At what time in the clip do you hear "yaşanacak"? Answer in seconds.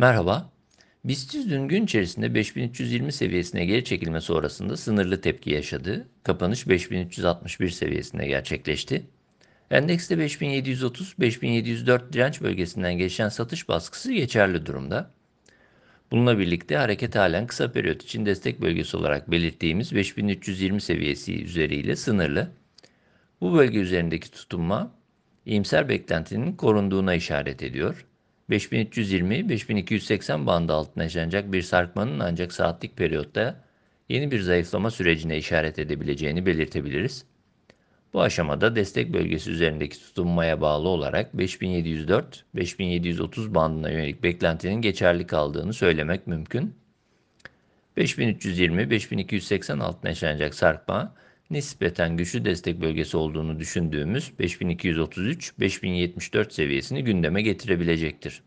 31.02-31.52, 50.10-50.54